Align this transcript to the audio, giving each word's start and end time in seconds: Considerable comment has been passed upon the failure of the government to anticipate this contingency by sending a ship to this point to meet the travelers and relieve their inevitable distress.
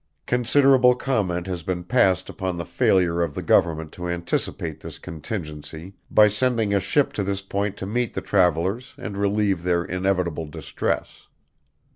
Considerable 0.25 0.95
comment 0.95 1.45
has 1.45 1.61
been 1.61 1.83
passed 1.83 2.27
upon 2.27 2.55
the 2.55 2.65
failure 2.65 3.21
of 3.21 3.35
the 3.35 3.43
government 3.43 3.91
to 3.91 4.09
anticipate 4.09 4.79
this 4.79 4.97
contingency 4.97 5.93
by 6.09 6.27
sending 6.27 6.73
a 6.73 6.79
ship 6.79 7.13
to 7.13 7.23
this 7.23 7.43
point 7.43 7.77
to 7.77 7.85
meet 7.85 8.15
the 8.15 8.19
travelers 8.21 8.95
and 8.97 9.15
relieve 9.15 9.61
their 9.61 9.85
inevitable 9.85 10.47
distress. 10.47 11.27